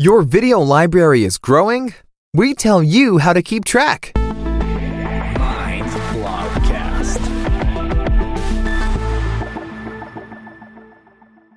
[0.00, 1.92] Your video library is growing?
[2.32, 4.12] We tell you how to keep track.
[4.14, 7.18] Mind Blogcast.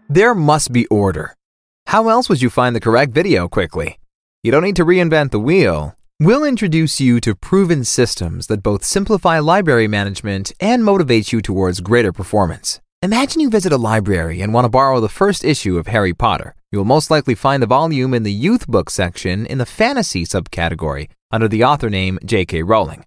[0.09, 1.35] There must be order.
[1.85, 3.99] How else would you find the correct video quickly?
[4.41, 5.95] You don't need to reinvent the wheel.
[6.19, 11.79] We'll introduce you to proven systems that both simplify library management and motivate you towards
[11.79, 12.81] greater performance.
[13.03, 16.55] Imagine you visit a library and want to borrow the first issue of Harry Potter.
[16.71, 20.23] You will most likely find the volume in the youth book section in the fantasy
[20.23, 22.63] subcategory under the author name J.K.
[22.63, 23.03] Rowling.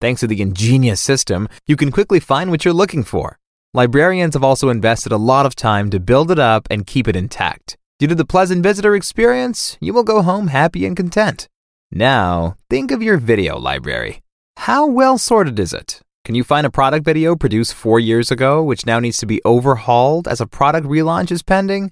[0.00, 3.36] Thanks to the ingenious system, you can quickly find what you're looking for.
[3.74, 7.16] Librarians have also invested a lot of time to build it up and keep it
[7.16, 7.76] intact.
[7.98, 11.48] Due to the pleasant visitor experience, you will go home happy and content.
[11.90, 14.22] Now, think of your video library.
[14.58, 16.02] How well sorted is it?
[16.24, 19.42] Can you find a product video produced four years ago which now needs to be
[19.44, 21.90] overhauled as a product relaunch is pending?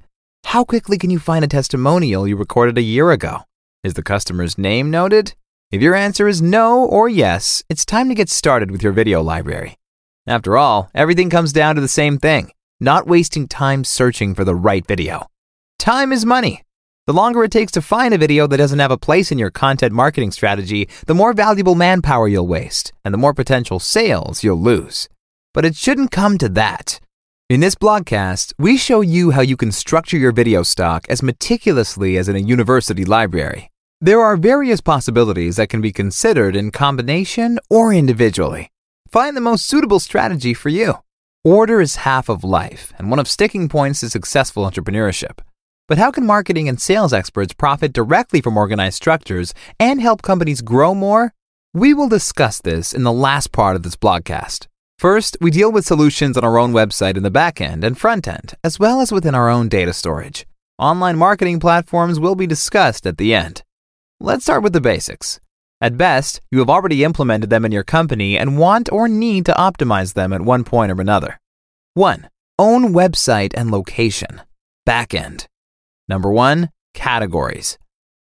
[0.50, 3.40] How quickly can you find a testimonial you recorded a year ago?
[3.82, 5.34] Is the customer's name noted?
[5.72, 9.22] If your answer is no or yes, it's time to get started with your video
[9.22, 9.74] library.
[10.24, 14.54] After all, everything comes down to the same thing not wasting time searching for the
[14.54, 15.26] right video.
[15.80, 16.62] Time is money.
[17.06, 19.50] The longer it takes to find a video that doesn't have a place in your
[19.50, 24.62] content marketing strategy, the more valuable manpower you'll waste and the more potential sales you'll
[24.62, 25.08] lose.
[25.52, 27.00] But it shouldn't come to that.
[27.48, 32.16] In this blogcast, we show you how you can structure your video stock as meticulously
[32.16, 33.70] as in a university library.
[34.00, 38.72] There are various possibilities that can be considered in combination or individually.
[39.12, 40.94] Find the most suitable strategy for you.
[41.44, 45.38] Order is half of life and one of sticking points to successful entrepreneurship.
[45.86, 50.62] But how can marketing and sales experts profit directly from organized structures and help companies
[50.62, 51.32] grow more?
[51.72, 54.66] We will discuss this in the last part of this blogcast.
[54.98, 58.54] First, we deal with solutions on our own website in the backend and front end,
[58.64, 60.46] as well as within our own data storage.
[60.78, 63.62] Online marketing platforms will be discussed at the end.
[64.20, 65.38] Let's start with the basics.
[65.82, 69.52] At best, you have already implemented them in your company and want or need to
[69.52, 71.38] optimize them at one point or another.
[71.92, 72.30] 1.
[72.58, 74.40] Own website and location.
[74.88, 75.46] Backend.
[76.08, 77.76] Number one, categories.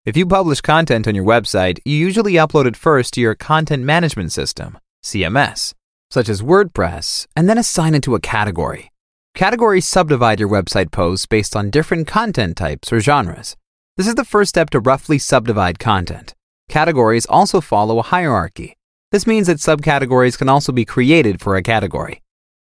[0.05, 3.83] If you publish content on your website, you usually upload it first to your content
[3.83, 5.73] management system, CMS,
[6.13, 8.91] such as WordPress, and then assign it to a category.
[9.33, 13.57] Categories subdivide your website posts based on different content types or genres.
[13.97, 16.35] This is the first step to roughly subdivide content.
[16.69, 18.77] Categories also follow a hierarchy.
[19.11, 22.21] This means that subcategories can also be created for a category.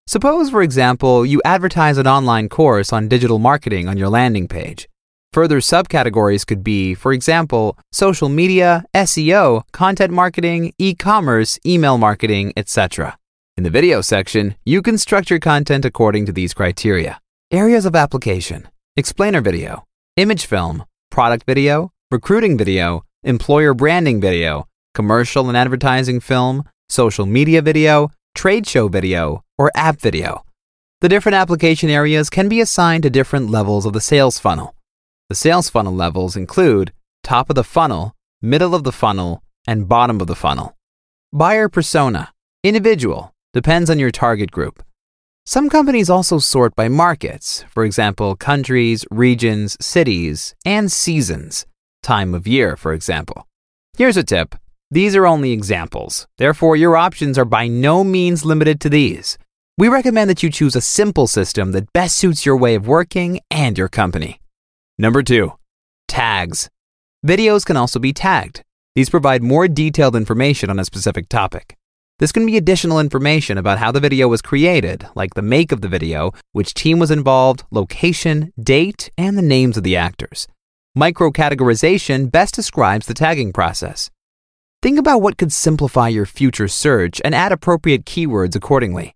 [0.09, 4.89] Suppose, for example, you advertise an online course on digital marketing on your landing page.
[5.33, 12.53] Further subcategories could be, for example, social media, SEO, content marketing, e commerce, email marketing,
[12.57, 13.17] etc.
[13.59, 17.19] In the video section, you can structure content according to these criteria.
[17.51, 19.85] Areas of application, explainer video,
[20.17, 27.61] image film, product video, recruiting video, employer branding video, commercial and advertising film, social media
[27.61, 30.45] video, trade show video, or app video.
[31.01, 34.77] The different application areas can be assigned to different levels of the sales funnel.
[35.31, 36.93] The sales funnel levels include
[37.25, 40.77] top of the funnel, middle of the funnel, and bottom of the funnel.
[41.33, 42.33] Buyer persona,
[42.63, 44.83] individual, depends on your target group.
[45.47, 51.65] Some companies also sort by markets, for example, countries, regions, cities, and seasons,
[52.03, 53.47] time of year, for example.
[53.97, 54.55] Here's a tip
[54.91, 59.39] these are only examples, therefore, your options are by no means limited to these.
[59.79, 63.41] We recommend that you choose a simple system that best suits your way of working
[63.51, 64.41] and your company.
[64.99, 65.53] Number two,
[66.09, 66.69] tags.
[67.25, 68.63] Videos can also be tagged.
[68.95, 71.78] These provide more detailed information on a specific topic.
[72.19, 75.83] This can be additional information about how the video was created, like the make of
[75.83, 80.49] the video, which team was involved, location, date, and the names of the actors.
[80.97, 84.11] Microcategorization best describes the tagging process.
[84.83, 89.15] Think about what could simplify your future search and add appropriate keywords accordingly.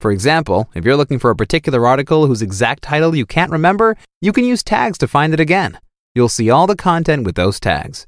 [0.00, 3.96] For example, if you're looking for a particular article whose exact title you can't remember,
[4.20, 5.80] you can use tags to find it again.
[6.14, 8.06] You'll see all the content with those tags.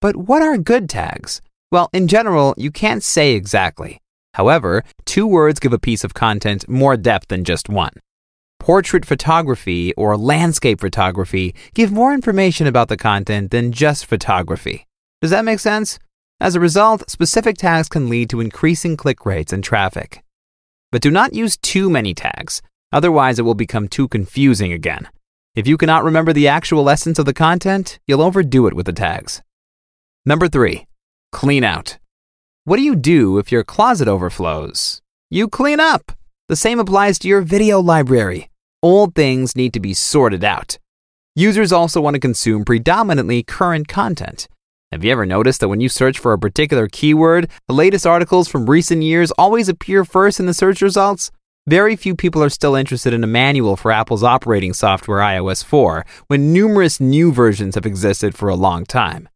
[0.00, 1.40] But what are good tags?
[1.70, 4.00] Well, in general, you can't say exactly.
[4.34, 7.92] However, two words give a piece of content more depth than just one.
[8.58, 14.86] Portrait photography or landscape photography give more information about the content than just photography.
[15.20, 15.98] Does that make sense?
[16.40, 20.22] As a result, specific tags can lead to increasing click rates and traffic.
[20.90, 22.62] But do not use too many tags,
[22.92, 25.08] otherwise, it will become too confusing again.
[25.54, 28.92] If you cannot remember the actual essence of the content, you'll overdo it with the
[28.92, 29.42] tags.
[30.24, 30.86] Number three,
[31.32, 31.98] clean out.
[32.64, 35.00] What do you do if your closet overflows?
[35.30, 36.12] You clean up.
[36.48, 38.50] The same applies to your video library.
[38.82, 40.78] Old things need to be sorted out.
[41.34, 44.48] Users also want to consume predominantly current content.
[44.90, 48.48] Have you ever noticed that when you search for a particular keyword, the latest articles
[48.48, 51.30] from recent years always appear first in the search results?
[51.66, 56.06] Very few people are still interested in a manual for Apple's operating software iOS 4
[56.28, 59.28] when numerous new versions have existed for a long time.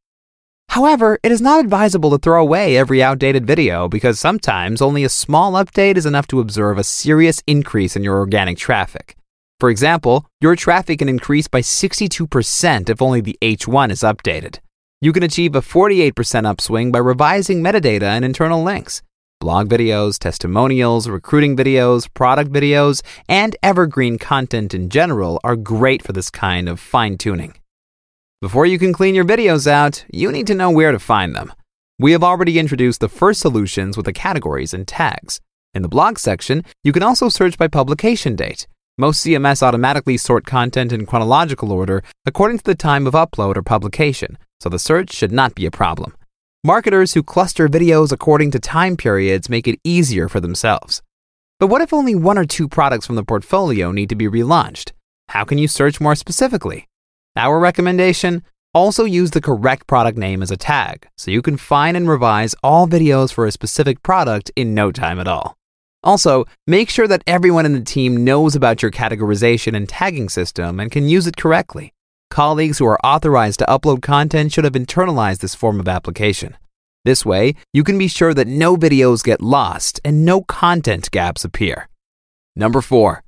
[0.73, 5.11] However, it is not advisable to throw away every outdated video because sometimes only a
[5.11, 9.15] small update is enough to observe a serious increase in your organic traffic.
[9.61, 14.61] For example, your traffic can increase by 62% if only the H1 is updated.
[15.03, 19.03] You can achieve a 48% upswing by revising metadata and internal links.
[19.41, 26.15] Blog videos, testimonials, recruiting videos, product videos, and evergreen content in general are great for
[26.15, 27.53] this kind of fine tuning.
[28.43, 31.53] Before you can clean your videos out, you need to know where to find them.
[32.01, 35.41] We have already introduced the first solutions with the categories and tags.
[35.75, 38.67] In the blog section, you can also search by publication date.
[38.99, 43.63] Most CMS automatically sort content in chronological order according to the time of upload or
[43.63, 46.13] publication, so the search should not be a problem.
[46.65, 51.01] Marketers who cluster videos according to time periods make it easier for themselves.
[51.61, 54.91] But what if only one or two products from the portfolio need to be relaunched?
[55.29, 56.89] How can you search more specifically?
[57.37, 58.43] Our recommendation
[58.75, 62.55] also use the correct product name as a tag so you can find and revise
[62.63, 65.57] all videos for a specific product in no time at all.
[66.05, 70.81] Also, make sure that everyone in the team knows about your categorization and tagging system
[70.81, 71.93] and can use it correctly.
[72.31, 76.57] Colleagues who are authorized to upload content should have internalized this form of application.
[77.05, 81.45] This way, you can be sure that no videos get lost and no content gaps
[81.45, 81.89] appear.
[82.57, 83.23] Number 4.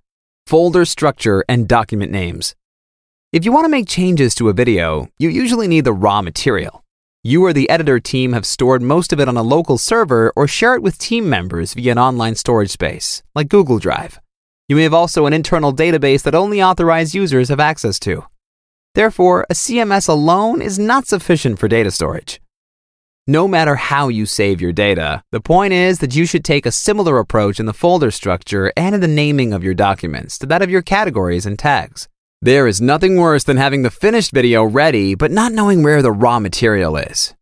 [0.47, 2.55] Folder structure and document names.
[3.35, 6.85] If you want to make changes to a video, you usually need the raw material.
[7.25, 10.47] You or the editor team have stored most of it on a local server or
[10.47, 14.21] share it with team members via an online storage space, like Google Drive.
[14.69, 18.25] You may have also an internal database that only authorized users have access to.
[18.95, 22.41] Therefore, a CMS alone is not sufficient for data storage.
[23.27, 26.71] No matter how you save your data, the point is that you should take a
[26.71, 30.63] similar approach in the folder structure and in the naming of your documents to that
[30.63, 32.09] of your categories and tags.
[32.45, 36.13] There is nothing worse than having the finished video ready but not knowing where the
[36.13, 37.35] raw material is.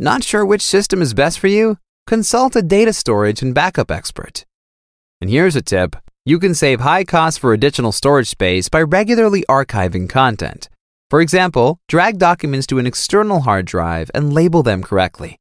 [0.00, 1.78] Not sure which system is best for you?
[2.08, 4.44] Consult a data storage and backup expert.
[5.20, 5.94] And here's a tip
[6.24, 10.68] you can save high costs for additional storage space by regularly archiving content.
[11.08, 15.38] For example, drag documents to an external hard drive and label them correctly.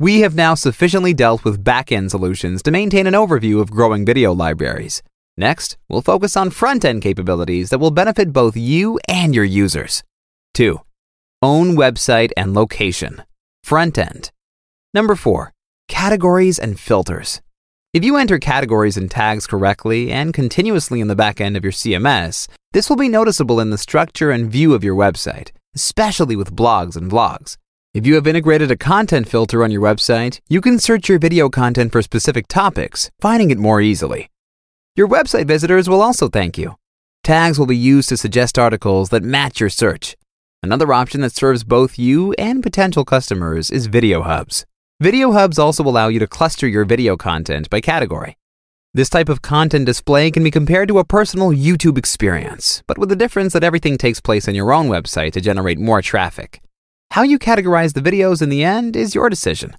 [0.00, 4.32] We have now sufficiently dealt with back-end solutions to maintain an overview of growing video
[4.32, 5.04] libraries.
[5.36, 10.02] Next, we'll focus on front end capabilities that will benefit both you and your users.
[10.54, 10.80] 2.
[11.42, 13.22] Own website and location.
[13.62, 14.30] Front end.
[14.94, 15.52] Number 4.
[15.88, 17.42] Categories and filters.
[17.92, 21.72] If you enter categories and tags correctly and continuously in the back end of your
[21.72, 26.56] CMS, this will be noticeable in the structure and view of your website, especially with
[26.56, 27.56] blogs and vlogs.
[27.94, 31.48] If you have integrated a content filter on your website, you can search your video
[31.48, 34.28] content for specific topics, finding it more easily.
[34.96, 36.74] Your website visitors will also thank you.
[37.22, 40.16] Tags will be used to suggest articles that match your search.
[40.62, 44.64] Another option that serves both you and potential customers is Video Hubs.
[44.98, 48.38] Video Hubs also allow you to cluster your video content by category.
[48.94, 53.10] This type of content display can be compared to a personal YouTube experience, but with
[53.10, 56.62] the difference that everything takes place on your own website to generate more traffic.
[57.10, 59.76] How you categorize the videos in the end is your decision.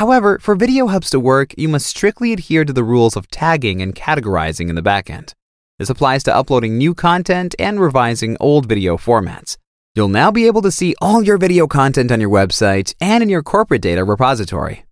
[0.00, 3.82] However, for Video Hubs to work, you must strictly adhere to the rules of tagging
[3.82, 5.34] and categorizing in the backend.
[5.78, 9.58] This applies to uploading new content and revising old video formats.
[9.94, 13.28] You'll now be able to see all your video content on your website and in
[13.28, 14.86] your corporate data repository.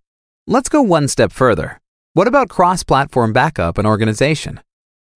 [0.45, 1.81] Let's go one step further.
[2.13, 4.59] What about cross platform backup and organization?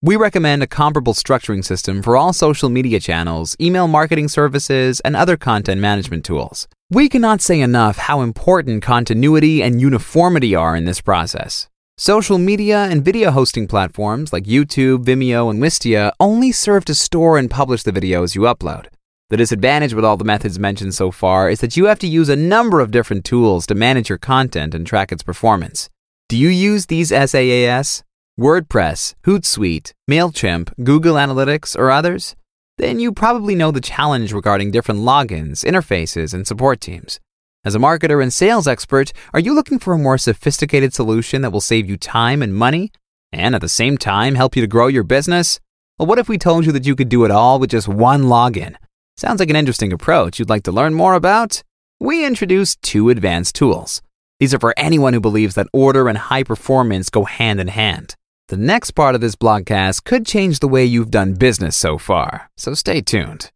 [0.05, 5.15] We recommend a comparable structuring system for all social media channels, email marketing services, and
[5.15, 6.67] other content management tools.
[6.91, 11.69] We cannot say enough how important continuity and uniformity are in this process.
[11.97, 17.39] Social media and video hosting platforms like YouTube, Vimeo, and Wistia only serve to store
[17.39, 18.87] and publish the videos you upload.
[19.31, 22.29] The disadvantage with all the methods mentioned so far is that you have to use
[22.29, 25.89] a number of different tools to manage your content and track its performance.
[26.29, 28.03] Do you use these SaaS?
[28.43, 32.35] WordPress, Hootsuite, MailChimp, Google Analytics, or others?
[32.79, 37.21] then you probably know the challenge regarding different logins, interfaces, and support teams.
[37.65, 41.53] As a marketer and sales expert, are you looking for a more sophisticated solution that
[41.53, 42.91] will save you time and money,
[43.33, 45.61] and at the same time help you to grow your business?
[45.97, 48.25] Well, what if we told you that you could do it all with just one
[48.25, 48.75] login?
[49.17, 51.63] Sounds like an interesting approach you'd like to learn more about?
[52.01, 54.03] We introduce two advanced tools.
[54.41, 58.17] These are for anyone who believes that order and high performance go hand in hand.
[58.53, 62.51] The next part of this blogcast could change the way you've done business so far,
[62.59, 63.51] so stay tuned.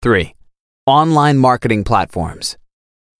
[0.00, 0.34] 3.
[0.86, 2.56] Online marketing platforms.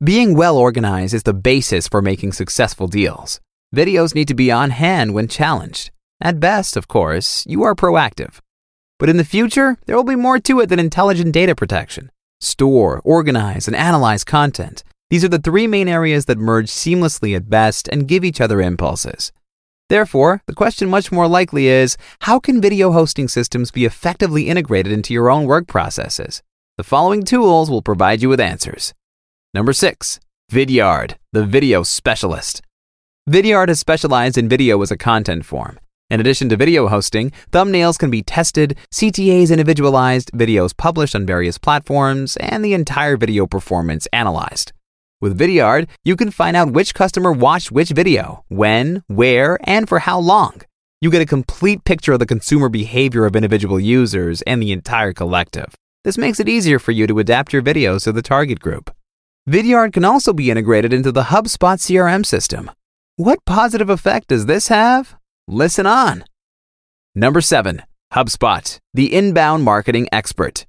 [0.03, 3.41] Being well organized is the basis for making successful deals.
[3.75, 5.91] Videos need to be on hand when challenged.
[6.23, 8.41] At best, of course, you are proactive.
[8.99, 12.11] But in the future, there will be more to it than intelligent data protection.
[12.41, 14.83] Store, organize, and analyze content.
[15.11, 18.63] These are the three main areas that merge seamlessly at best and give each other
[18.63, 19.31] impulses.
[19.89, 24.93] Therefore, the question much more likely is how can video hosting systems be effectively integrated
[24.93, 26.43] into your own work processes?
[26.77, 28.95] The following tools will provide you with answers.
[29.55, 30.19] Number 6.
[30.51, 32.63] Vidyard, the video specialist.
[33.31, 35.79] Vidyard has specialized in video as a content form.
[36.11, 41.59] In addition to video hosting, thumbnails can be tested, CTAs individualized, videos published on various
[41.59, 44.73] platforms, and the entire video performance analyzed.
[45.19, 50.01] With Vidyard, you can find out which customer watched which video, when, where, and for
[50.01, 50.61] how long.
[51.01, 55.15] You get a complete picture of the consumer behavior of individual users and the entire
[55.15, 55.75] collective.
[56.05, 58.95] This makes it easier for you to adapt your videos to the target group.
[59.49, 62.71] Vidyard can also be integrated into the HubSpot CRM system.
[63.17, 65.17] What positive effect does this have?
[65.49, 66.25] Listen on.
[67.15, 67.83] Number 7.
[68.13, 70.67] HubSpot, the inbound marketing expert.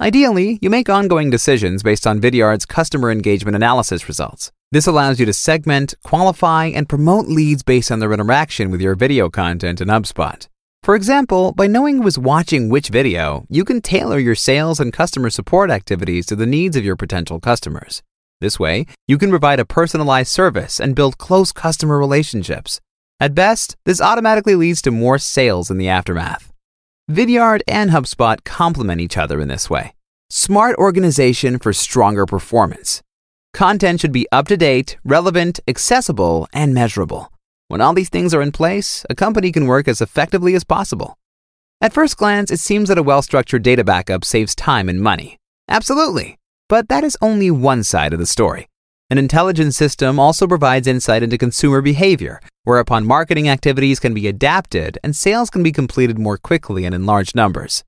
[0.00, 4.52] Ideally, you make ongoing decisions based on Vidyard's customer engagement analysis results.
[4.70, 8.94] This allows you to segment, qualify, and promote leads based on their interaction with your
[8.94, 10.46] video content in HubSpot.
[10.84, 14.92] For example, by knowing who is watching which video, you can tailor your sales and
[14.92, 18.00] customer support activities to the needs of your potential customers.
[18.40, 22.80] This way, you can provide a personalized service and build close customer relationships.
[23.18, 26.52] At best, this automatically leads to more sales in the aftermath.
[27.10, 29.94] Vidyard and HubSpot complement each other in this way.
[30.28, 33.02] Smart organization for stronger performance.
[33.54, 37.32] Content should be up to date, relevant, accessible, and measurable.
[37.68, 41.16] When all these things are in place, a company can work as effectively as possible.
[41.80, 45.38] At first glance, it seems that a well structured data backup saves time and money.
[45.66, 46.36] Absolutely.
[46.68, 48.67] But that is only one side of the story.
[49.10, 54.98] An intelligence system also provides insight into consumer behavior, whereupon marketing activities can be adapted
[55.02, 57.84] and sales can be completed more quickly and in large numbers.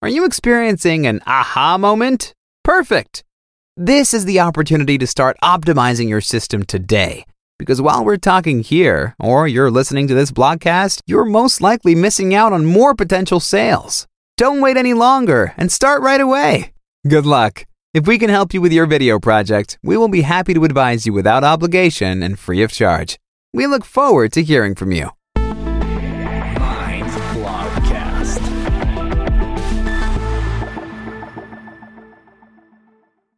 [0.00, 2.32] Are you experiencing an aha moment?
[2.64, 3.22] Perfect!
[3.76, 7.26] This is the opportunity to start optimizing your system today.
[7.58, 12.34] Because while we're talking here, or you're listening to this blogcast, you're most likely missing
[12.34, 14.06] out on more potential sales.
[14.38, 16.72] Don't wait any longer and start right away.
[17.06, 17.66] Good luck.
[17.94, 21.04] If we can help you with your video project, we will be happy to advise
[21.04, 23.18] you without obligation and free of charge.
[23.52, 25.10] We look forward to hearing from you.